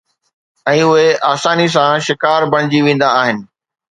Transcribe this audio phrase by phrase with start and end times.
[0.71, 3.45] ۽ اهي آساني سان شڪار بڻجي ويندا آهن.